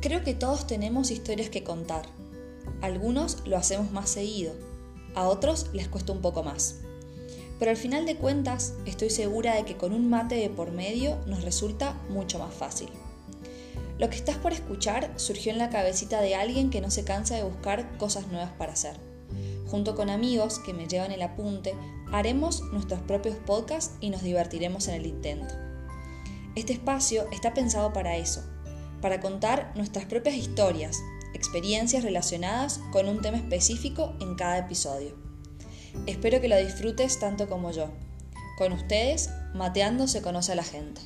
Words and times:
Creo 0.00 0.24
que 0.24 0.32
todos 0.32 0.66
tenemos 0.66 1.10
historias 1.10 1.50
que 1.50 1.62
contar. 1.62 2.06
Algunos 2.80 3.46
lo 3.46 3.58
hacemos 3.58 3.92
más 3.92 4.08
seguido, 4.08 4.54
a 5.14 5.28
otros 5.28 5.66
les 5.74 5.88
cuesta 5.88 6.12
un 6.12 6.22
poco 6.22 6.42
más. 6.42 6.76
Pero 7.58 7.70
al 7.70 7.76
final 7.76 8.06
de 8.06 8.16
cuentas, 8.16 8.72
estoy 8.86 9.10
segura 9.10 9.54
de 9.54 9.66
que 9.66 9.76
con 9.76 9.92
un 9.92 10.08
mate 10.08 10.36
de 10.36 10.48
por 10.48 10.72
medio 10.72 11.18
nos 11.26 11.44
resulta 11.44 12.00
mucho 12.08 12.38
más 12.38 12.54
fácil. 12.54 12.88
Lo 13.98 14.08
que 14.08 14.16
estás 14.16 14.38
por 14.38 14.54
escuchar 14.54 15.12
surgió 15.16 15.52
en 15.52 15.58
la 15.58 15.68
cabecita 15.68 16.22
de 16.22 16.34
alguien 16.34 16.70
que 16.70 16.80
no 16.80 16.90
se 16.90 17.04
cansa 17.04 17.36
de 17.36 17.42
buscar 17.42 17.98
cosas 17.98 18.28
nuevas 18.28 18.52
para 18.52 18.72
hacer. 18.72 18.96
Junto 19.66 19.94
con 19.94 20.08
amigos 20.08 20.58
que 20.60 20.72
me 20.72 20.88
llevan 20.88 21.12
el 21.12 21.20
apunte, 21.20 21.74
haremos 22.10 22.62
nuestros 22.72 23.00
propios 23.00 23.36
podcasts 23.36 23.94
y 24.00 24.08
nos 24.08 24.22
divertiremos 24.22 24.88
en 24.88 24.94
el 24.94 25.06
intento. 25.06 25.54
Este 26.56 26.72
espacio 26.72 27.26
está 27.30 27.52
pensado 27.52 27.92
para 27.92 28.16
eso, 28.16 28.42
para 29.00 29.20
contar 29.20 29.72
nuestras 29.74 30.04
propias 30.04 30.36
historias, 30.36 30.98
experiencias 31.34 32.04
relacionadas 32.04 32.80
con 32.92 33.08
un 33.08 33.20
tema 33.20 33.38
específico 33.38 34.14
en 34.20 34.34
cada 34.34 34.58
episodio. 34.58 35.14
Espero 36.06 36.40
que 36.40 36.48
lo 36.48 36.56
disfrutes 36.56 37.18
tanto 37.18 37.48
como 37.48 37.70
yo. 37.70 37.90
Con 38.58 38.72
ustedes, 38.72 39.30
Mateando 39.54 40.06
se 40.06 40.22
conoce 40.22 40.52
a 40.52 40.56
la 40.56 40.62
gente. 40.62 41.00